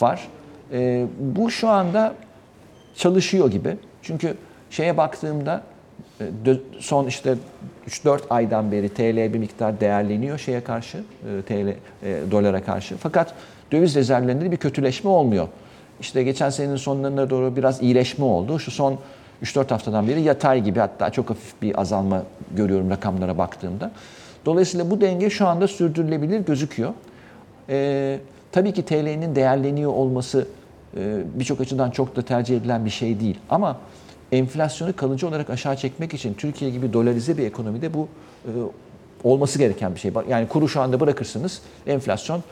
[0.00, 0.28] var.
[0.72, 2.14] E, bu şu anda
[2.96, 3.76] çalışıyor gibi.
[4.02, 4.36] Çünkü
[4.70, 5.62] şeye baktığımda
[6.80, 7.36] son işte
[7.88, 11.68] 3-4 aydan beri TL bir miktar değerleniyor şeye karşı, e, TL
[12.06, 12.96] e, dolara karşı.
[12.96, 13.34] Fakat
[13.72, 15.48] döviz rezervlerinde de bir kötüleşme olmuyor.
[16.00, 18.58] İşte geçen senenin sonlarına doğru biraz iyileşme oldu.
[18.58, 18.98] Şu son
[19.42, 22.22] 3-4 haftadan beri yatay gibi hatta çok hafif bir azalma
[22.56, 23.90] görüyorum rakamlara baktığımda.
[24.46, 26.92] Dolayısıyla bu denge şu anda sürdürülebilir gözüküyor.
[27.68, 28.18] Ee,
[28.52, 30.46] tabii ki TL'nin değerleniyor olması
[30.96, 33.38] e, birçok açıdan çok da tercih edilen bir şey değil.
[33.50, 33.76] Ama
[34.32, 38.08] enflasyonu kalıcı olarak aşağı çekmek için Türkiye gibi dolarize bir ekonomide bu
[38.44, 38.50] e,
[39.24, 40.12] olması gereken bir şey.
[40.28, 42.42] Yani kuru şu anda bırakırsınız enflasyon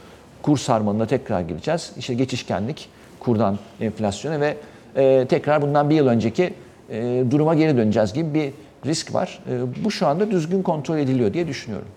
[0.42, 1.92] kur sarmalına tekrar gireceğiz.
[1.98, 2.88] İşte geçişkenlik
[3.20, 4.56] kurdan enflasyona ve
[4.96, 6.54] e, tekrar bundan bir yıl önceki
[6.90, 8.52] e, duruma geri döneceğiz gibi bir
[8.86, 9.40] risk var.
[9.50, 11.88] E, bu şu anda düzgün kontrol ediliyor diye düşünüyorum.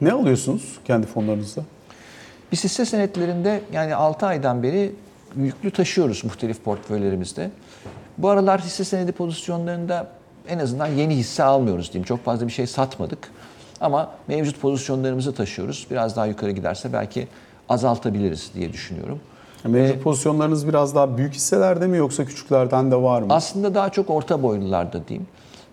[0.00, 1.62] Ne alıyorsunuz kendi fonlarınızda?
[2.52, 4.92] Biz hisse senetlerinde yani 6 aydan beri
[5.36, 7.50] yüklü taşıyoruz muhtelif portföylerimizde.
[8.18, 10.08] Bu aralar hisse senedi pozisyonlarında
[10.48, 12.06] en azından yeni hisse almıyoruz diyeyim.
[12.06, 13.18] Çok fazla bir şey satmadık.
[13.80, 15.86] Ama mevcut pozisyonlarımızı taşıyoruz.
[15.90, 17.28] Biraz daha yukarı giderse belki
[17.68, 19.20] azaltabiliriz diye düşünüyorum.
[19.64, 23.34] Mevcut pozisyonlarınız biraz daha büyük hisselerde mi yoksa küçüklerden de var mı?
[23.34, 25.26] Aslında daha çok orta boylularda diyeyim.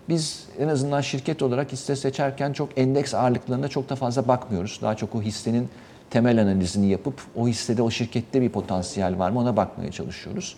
[0.08, 4.78] Biz en azından şirket olarak hisse seçerken çok endeks ağırlıklarına çok da fazla bakmıyoruz.
[4.82, 5.68] Daha çok o hissenin
[6.10, 10.56] temel analizini yapıp o hissede o şirkette bir potansiyel var mı ona bakmaya çalışıyoruz.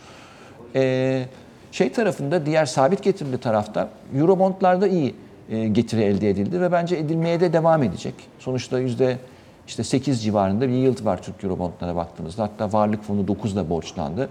[0.74, 1.26] Ee,
[1.72, 5.14] şey tarafında diğer sabit getirili tarafta Eurobondlarda iyi
[5.50, 8.14] e, getiri elde edildi ve bence edilmeye de devam edecek.
[8.38, 9.18] Sonuçta yüzde
[9.66, 12.42] işte 8 civarında bir yield var Türk Eurobondlara baktığımızda.
[12.42, 14.28] Hatta varlık fonu 9 da borçlandı.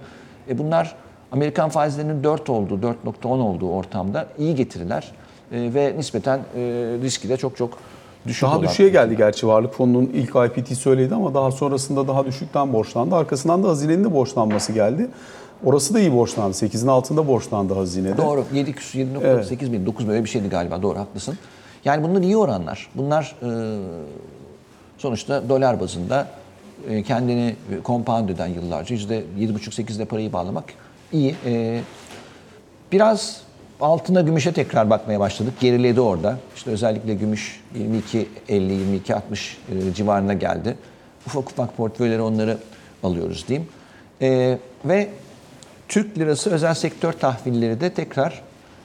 [0.50, 0.96] E bunlar
[1.32, 5.12] Amerikan faizlerinin 4 olduğu, 4.10 olduğu ortamda iyi getiriler
[5.52, 6.62] E, ve nispeten e,
[7.02, 7.78] riski de çok çok
[8.28, 12.74] düşük Daha düşüğe geldi gerçi varlık fonunun ilk IPT söyledi ama daha sonrasında daha düşükten
[12.74, 13.16] borçlandı.
[13.16, 15.08] Arkasından da hazinenin de borçlanması geldi.
[15.66, 16.58] Orası da iyi borçlandı.
[16.58, 18.18] 8'in altında borçlandı hazinede.
[18.18, 18.46] Doğru.
[18.54, 20.82] 7 küsur, 7.8 bin, 9 böyle bir şeydi galiba.
[20.82, 21.38] Doğru haklısın.
[21.86, 22.90] Yani bunlar iyi oranlar.
[22.96, 23.50] Bunlar e,
[24.98, 26.28] sonuçta dolar bazında
[26.90, 30.66] e, kendini compound eden yıllarca yüzde 7,5-8'de parayı bağlamak
[31.12, 31.36] iyi.
[31.46, 31.82] E,
[32.92, 33.42] biraz
[33.82, 35.54] altına gümüşe tekrar bakmaya başladık.
[35.60, 36.38] Geriledi orada.
[36.56, 37.62] İşte özellikle gümüş
[38.50, 39.20] 22.50-22.60
[39.90, 40.76] e, civarına geldi.
[41.28, 42.58] Ufak ufak portföyleri onları
[43.04, 43.70] alıyoruz diyeyim.
[44.22, 45.10] E, ve
[45.88, 48.42] Türk lirası özel sektör tahvilleri de tekrar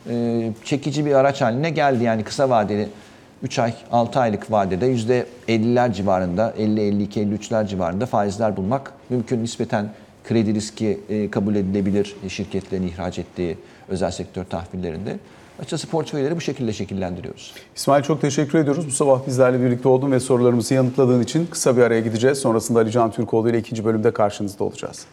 [0.08, 2.04] e, çekici bir araç haline geldi.
[2.04, 2.88] Yani kısa vadeli
[3.42, 4.94] 3 ay, 6 aylık vadede
[5.48, 9.42] %50'ler civarında, 50-52-53'ler civarında faizler bulmak mümkün.
[9.42, 9.90] Nispeten
[10.24, 15.18] kredi riski e, kabul edilebilir şirketlerin ihraç ettiği özel sektör tahvillerinde.
[15.58, 17.54] Açıkçası portföyleri bu şekilde şekillendiriyoruz.
[17.76, 18.86] İsmail çok teşekkür ediyoruz.
[18.86, 22.38] Bu sabah bizlerle birlikte oldun ve sorularımızı yanıtladığın için kısa bir araya gideceğiz.
[22.38, 25.06] Sonrasında Ali Can Türkoğlu ile ikinci bölümde karşınızda olacağız.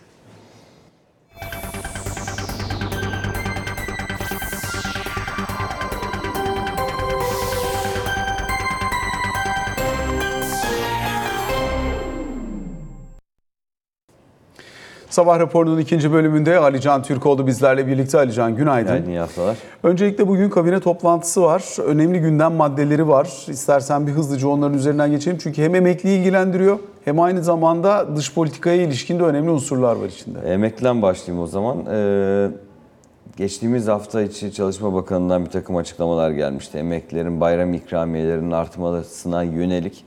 [15.20, 18.18] Sabah raporunun ikinci bölümünde Ali Can Türkoğlu bizlerle birlikte.
[18.18, 18.88] Ali Can günaydın.
[18.88, 19.58] Günaydın iyi haftalar.
[19.84, 21.64] Öncelikle bugün kabine toplantısı var.
[21.86, 23.46] Önemli gündem maddeleri var.
[23.48, 25.38] İstersen bir hızlıca onların üzerinden geçelim.
[25.38, 30.40] Çünkü hem emekliyi ilgilendiriyor hem aynı zamanda dış politikaya ilişkin de önemli unsurlar var içinde.
[30.40, 31.78] Emekliden başlayayım o zaman.
[31.92, 32.48] Ee,
[33.38, 36.78] geçtiğimiz hafta içi Çalışma Bakanı'ndan bir takım açıklamalar gelmişti.
[36.78, 40.06] Emeklilerin bayram ikramiyelerinin artmasına yönelik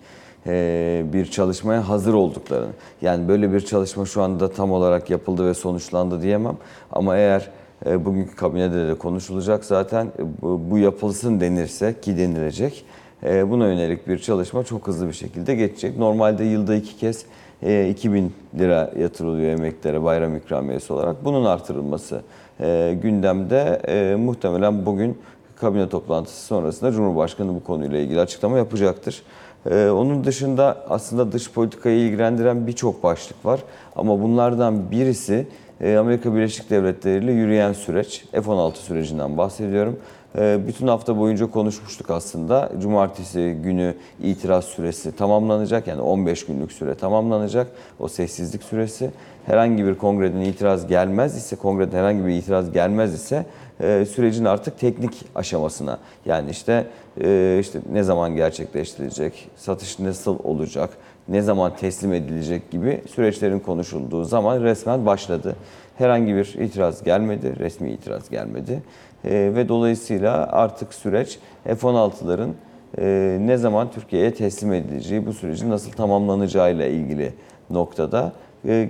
[1.13, 2.73] bir çalışmaya hazır olduklarını.
[3.03, 6.57] Yani böyle bir çalışma şu anda tam olarak yapıldı ve sonuçlandı diyemem.
[6.93, 7.51] Ama eğer
[7.87, 10.23] e, bugünkü kabinede de konuşulacak zaten e,
[10.71, 12.85] bu, yapılsın denirse ki denilecek.
[13.25, 15.99] e, Buna yönelik bir çalışma çok hızlı bir şekilde geçecek.
[15.99, 17.25] Normalde yılda iki kez
[17.63, 21.25] e, 2000 lira yatırılıyor emeklilere bayram ikramiyesi olarak.
[21.25, 22.23] Bunun artırılması
[22.61, 25.19] e, gündemde e, muhtemelen bugün
[25.57, 29.23] kabine toplantısı sonrasında Cumhurbaşkanı bu konuyla ilgili açıklama yapacaktır.
[29.71, 33.61] E, onun dışında aslında dış politikayı ilgilendiren birçok başlık var.
[33.97, 35.47] Ama bunlardan birisi
[35.83, 39.99] Amerika Birleşik Devletleri ile yürüyen süreç, F-16 sürecinden bahsediyorum.
[40.39, 42.73] E, Bütün hafta boyunca konuşmuştuk aslında.
[42.83, 45.87] Cumartesi günü itiraz süresi tamamlanacak.
[45.87, 47.67] Yani 15 günlük süre tamamlanacak.
[47.99, 49.11] O sessizlik süresi.
[49.47, 53.47] Herhangi bir kongreden itiraz gelmez ise, kongreden herhangi bir itiraz gelmez ise
[53.81, 56.87] e, sürecin artık teknik aşamasına yani işte
[57.21, 60.91] e, işte ne zaman gerçekleştirilecek, satış nasıl olacak,
[61.29, 65.57] ne zaman teslim edilecek gibi süreçlerin konuşulduğu zaman resmen başladı.
[65.99, 68.83] Herhangi bir itiraz gelmedi, resmi itiraz gelmedi
[69.25, 72.51] E, ve dolayısıyla artık süreç F-16'ların
[72.99, 77.33] e, ne zaman Türkiye'ye teslim edileceği, bu sürecin nasıl tamamlanacağıyla ilgili
[77.71, 78.33] noktada.
[78.69, 78.89] E,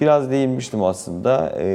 [0.00, 1.52] Biraz değinmiştim aslında.
[1.58, 1.66] E,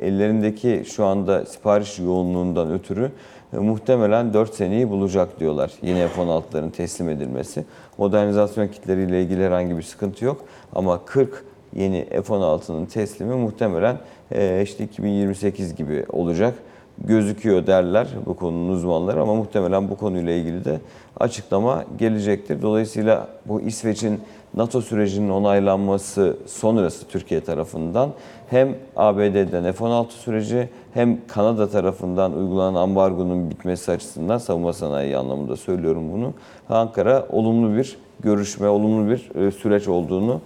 [0.00, 3.10] ellerindeki şu anda sipariş yoğunluğundan ötürü
[3.52, 7.64] e, muhtemelen 4 seneyi bulacak diyorlar yeni F-16'ların teslim edilmesi.
[7.98, 10.44] Modernizasyon kitleriyle ilgili herhangi bir sıkıntı yok.
[10.74, 13.98] Ama 40 yeni F-16'nın teslimi muhtemelen
[14.32, 16.54] e, işte 2028 gibi olacak
[16.98, 20.80] gözüküyor derler bu konunun uzmanları ama muhtemelen bu konuyla ilgili de
[21.20, 22.62] açıklama gelecektir.
[22.62, 24.20] Dolayısıyla bu İsveç'in
[24.54, 28.10] NATO sürecinin onaylanması sonrası Türkiye tarafından
[28.50, 36.12] hem ABD'den F-16 süreci hem Kanada tarafından uygulanan ambargonun bitmesi açısından savunma sanayi anlamında söylüyorum
[36.12, 36.32] bunu.
[36.68, 40.40] Ankara olumlu bir görüşme, olumlu bir e, süreç olduğunu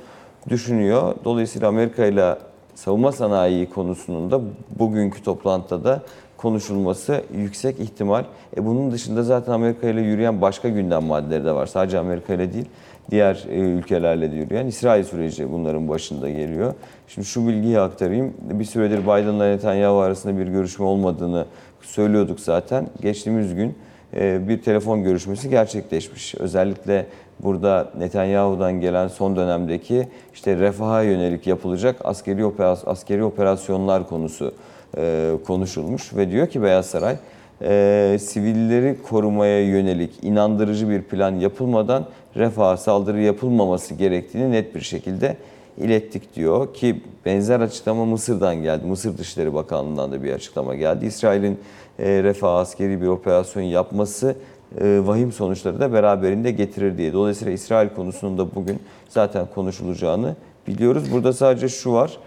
[0.49, 1.15] düşünüyor.
[1.25, 2.37] Dolayısıyla Amerika ile
[2.75, 4.41] savunma sanayi konusunun da
[4.79, 6.03] bugünkü toplantıda da
[6.37, 8.25] konuşulması yüksek ihtimal.
[8.57, 11.67] E bunun dışında zaten Amerika ile yürüyen başka gündem maddeleri de var.
[11.67, 12.67] Sadece Amerika ile değil,
[13.11, 16.75] diğer e, ülkelerle de yürüyen İsrail süreci bunların başında geliyor.
[17.09, 18.35] Şimdi şu bilgiyi aktarayım.
[18.41, 21.47] Bir süredir Biden'la Netanyahu arasında bir görüşme olmadığını
[21.83, 22.87] söylüyorduk zaten.
[23.03, 23.75] Geçtiğimiz gün
[24.15, 26.35] e, bir telefon görüşmesi gerçekleşmiş.
[26.35, 27.07] Özellikle
[27.41, 34.53] burada Netanyahu'dan gelen son dönemdeki işte refaha yönelik yapılacak askeri operasyon, askeri operasyonlar konusu
[34.97, 37.17] e, konuşulmuş ve diyor ki Beyaz Saray
[37.63, 42.07] e, sivilleri korumaya yönelik inandırıcı bir plan yapılmadan
[42.37, 45.37] refaha saldırı yapılmaması gerektiğini net bir şekilde
[45.79, 48.87] ilettik diyor ki benzer açıklama Mısır'dan geldi.
[48.87, 51.07] Mısır Dışişleri Bakanlığı'ndan da bir açıklama geldi.
[51.07, 51.59] İsrail'in
[51.99, 54.37] e, refah askeri bir operasyon yapması
[54.81, 57.13] e, vahim sonuçları da beraberinde getirir diye.
[57.13, 61.13] Dolayısıyla İsrail konusunun da bugün zaten konuşulacağını biliyoruz.
[61.13, 62.19] Burada sadece şu var.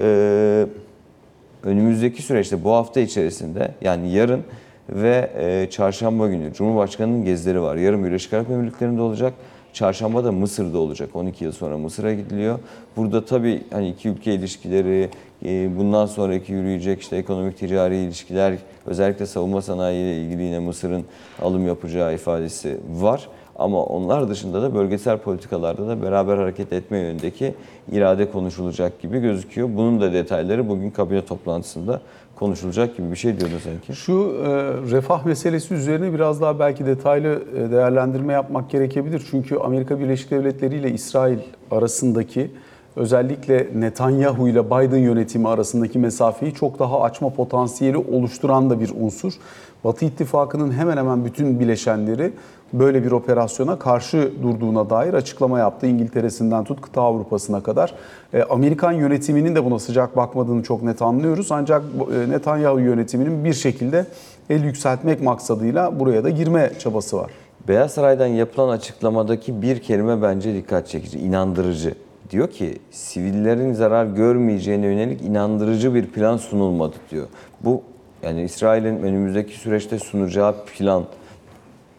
[0.00, 0.66] E,
[1.62, 4.42] önümüzdeki süreçte bu hafta içerisinde yani yarın
[4.90, 7.76] ve e, çarşamba günü Cumhurbaşkanı'nın gezileri var.
[7.76, 9.32] Yarın Birleşik Arap Emirlikleri'nde olacak.
[9.72, 11.10] Çarşamba da Mısır'da olacak.
[11.14, 12.58] 12 yıl sonra Mısır'a gidiliyor.
[12.96, 15.10] Burada tabii hani iki ülke ilişkileri,
[15.44, 18.54] e, bundan sonraki yürüyecek işte ekonomik ticari ilişkiler,
[18.86, 21.04] özellikle savunma sanayi ile ilgili yine Mısır'ın
[21.42, 23.28] alım yapacağı ifadesi var.
[23.58, 27.54] Ama onlar dışında da bölgesel politikalarda da beraber hareket etme yönündeki
[27.92, 29.68] irade konuşulacak gibi gözüküyor.
[29.76, 32.00] Bunun da detayları bugün kabine toplantısında
[32.36, 34.00] konuşulacak gibi bir şey diyordun sanki.
[34.00, 34.48] Şu e,
[34.90, 39.22] refah meselesi üzerine biraz daha belki detaylı e, değerlendirme yapmak gerekebilir.
[39.30, 41.38] Çünkü Amerika Birleşik Devletleri ile İsrail
[41.70, 42.50] arasındaki
[42.96, 49.32] özellikle Netanyahu ile Biden yönetimi arasındaki mesafeyi çok daha açma potansiyeli oluşturan da bir unsur.
[49.84, 52.32] Batı ittifakının hemen hemen bütün bileşenleri
[52.72, 55.86] böyle bir operasyona karşı durduğuna dair açıklama yaptı.
[55.86, 57.94] İngiltere'sinden tut kıta Avrupa'sına kadar.
[58.34, 61.52] E, Amerikan yönetiminin de buna sıcak bakmadığını çok net anlıyoruz.
[61.52, 61.82] Ancak
[62.14, 64.06] e, Netanyahu yönetiminin bir şekilde
[64.50, 67.30] el yükseltmek maksadıyla buraya da girme çabası var.
[67.68, 71.94] Beyaz Saray'dan yapılan açıklamadaki bir kelime bence dikkat çekici, inandırıcı.
[72.30, 77.26] Diyor ki sivillerin zarar görmeyeceğine yönelik inandırıcı bir plan sunulmadı diyor.
[77.60, 77.82] Bu
[78.22, 81.04] yani İsrail'in önümüzdeki süreçte sunacağı plan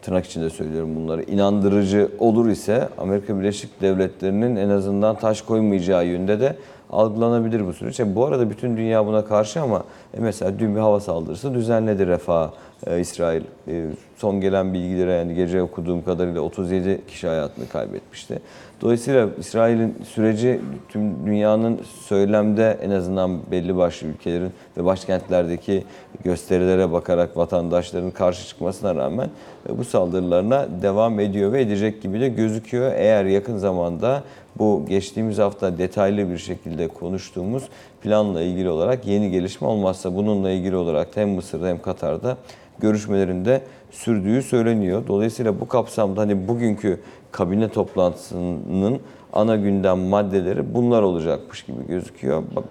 [0.02, 6.40] tırnak içinde söylüyorum bunları inandırıcı olur ise Amerika Birleşik Devletleri'nin en azından taş koymayacağı yönde
[6.40, 6.56] de
[6.90, 8.00] algılanabilir bu süreç.
[8.00, 9.84] E, bu arada bütün dünya buna karşı ama
[10.14, 12.50] e, mesela dün bir hava saldırısı düzenledi Refah
[12.86, 13.42] e, İsrail.
[13.68, 13.86] E,
[14.20, 18.38] son gelen bilgilere yani gece okuduğum kadarıyla 37 kişi hayatını kaybetmişti.
[18.80, 25.84] Dolayısıyla İsrail'in süreci tüm dünyanın söylemde en azından belli başlı ülkelerin ve başkentlerdeki
[26.24, 29.28] gösterilere bakarak vatandaşların karşı çıkmasına rağmen
[29.68, 32.92] e, bu saldırılarına devam ediyor ve edecek gibi de gözüküyor.
[32.94, 34.22] Eğer yakın zamanda
[34.58, 37.68] bu geçtiğimiz hafta detaylı bir şekilde konuştuğumuz
[38.02, 42.36] planla ilgili olarak yeni gelişme olmazsa bununla ilgili olarak hem Mısır'da hem Katar'da
[42.80, 45.02] görüşmelerinde sürdüğü söyleniyor.
[45.08, 47.00] Dolayısıyla bu kapsamda hani bugünkü
[47.32, 49.00] kabine toplantısının
[49.32, 52.42] ana gündem maddeleri bunlar olacakmış gibi gözüküyor.
[52.56, 52.64] Bak,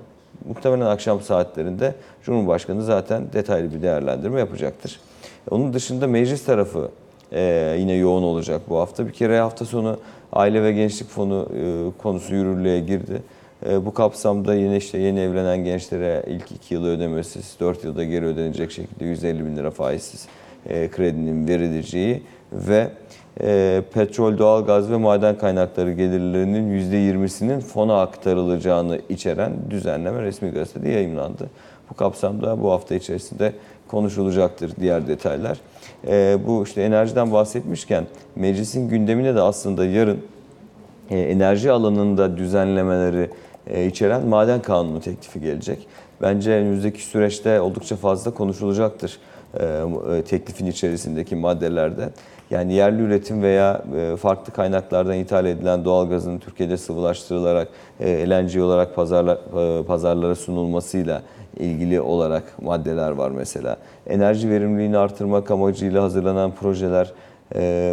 [0.47, 4.99] muhtemelen akşam saatlerinde Cumhurbaşkanı zaten detaylı bir değerlendirme yapacaktır.
[5.51, 6.89] Onun dışında meclis tarafı
[7.31, 9.07] e, yine yoğun olacak bu hafta.
[9.07, 9.97] Bir kere hafta sonu
[10.33, 13.21] Aile ve Gençlik Fonu e, konusu yürürlüğe girdi.
[13.65, 18.25] E, bu kapsamda yine işte yeni evlenen gençlere ilk 2 yıl ödemesiz, 4 yılda geri
[18.25, 20.27] ödenecek şekilde 150 bin lira faizsiz
[20.69, 22.87] e, kredinin verileceği ve
[23.41, 31.49] e, petrol, doğalgaz ve maden kaynakları gelirlerinin %20'sinin fona aktarılacağını içeren düzenleme resmi gazetede yayımlandı.
[31.89, 33.53] Bu kapsamda bu hafta içerisinde
[33.87, 35.57] konuşulacaktır diğer detaylar.
[36.07, 40.19] E, bu işte enerjiden bahsetmişken meclisin gündemine de aslında yarın
[41.09, 43.29] enerji alanında düzenlemeleri
[43.87, 45.87] içeren maden kanunu teklifi gelecek.
[46.21, 49.19] Bence önümüzdeki süreçte oldukça fazla konuşulacaktır
[49.53, 49.65] e,
[50.17, 52.09] e, teklifin içerisindeki maddelerde.
[52.51, 57.67] Yani yerli üretim veya e, farklı kaynaklardan ithal edilen doğalgazın Türkiye'de sıvılaştırılarak
[57.99, 61.21] e, LNG olarak pazarla, e, pazarlara sunulmasıyla
[61.57, 63.77] ilgili olarak maddeler var mesela.
[64.07, 67.11] Enerji verimliliğini artırmak amacıyla hazırlanan projeler e,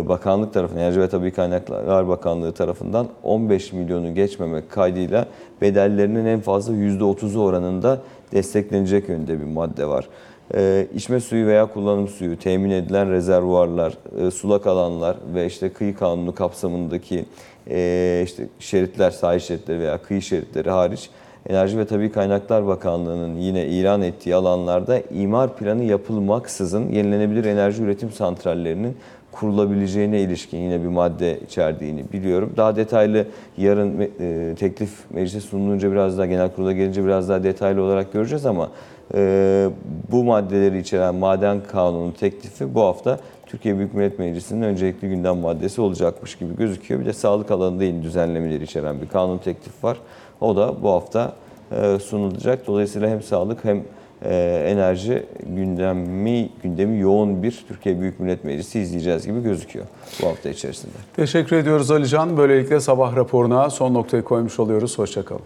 [0.08, 5.26] bakanlık tarafından, Enerji ve Tabii Kaynaklar Bakanlığı tarafından 15 milyonu geçmemek kaydıyla
[5.60, 8.00] bedellerinin en fazla %30'u oranında
[8.32, 10.08] desteklenecek yönde bir madde var.
[10.54, 15.96] E, içme suyu veya kullanım suyu, temin edilen rezervuarlar, e, sulak alanlar ve işte kıyı
[15.96, 17.24] kanunu kapsamındaki
[17.70, 21.10] e, işte şeritler, sahil şeritleri veya kıyı şeritleri hariç
[21.48, 28.12] Enerji ve Tabii Kaynaklar Bakanlığı'nın yine ilan ettiği alanlarda imar planı yapılmaksızın yenilenebilir enerji üretim
[28.12, 28.96] santrallerinin
[29.40, 32.52] kurulabileceğine ilişkin yine bir madde içerdiğini biliyorum.
[32.56, 33.26] Daha detaylı
[33.58, 38.46] yarın e, teklif meclise sunulunca biraz daha genel kurula gelince biraz daha detaylı olarak göreceğiz
[38.46, 38.68] ama
[39.14, 39.68] e,
[40.12, 45.80] bu maddeleri içeren maden kanunu teklifi bu hafta Türkiye Büyük Millet Meclisi'nin öncelikli gündem maddesi
[45.80, 47.00] olacakmış gibi gözüküyor.
[47.00, 49.96] Bir de sağlık alanında yeni düzenlemeleri içeren bir kanun teklifi var.
[50.40, 51.32] O da bu hafta
[51.72, 52.66] e, sunulacak.
[52.66, 53.82] Dolayısıyla hem sağlık hem
[54.24, 59.86] enerji gündemi gündemi yoğun bir Türkiye Büyük Millet Meclisi izleyeceğiz gibi gözüküyor
[60.22, 60.92] bu hafta içerisinde.
[61.16, 62.36] Teşekkür ediyoruz Alican.
[62.36, 64.98] Böylelikle sabah raporuna son noktayı koymuş oluyoruz.
[64.98, 65.42] Hoşçakalın.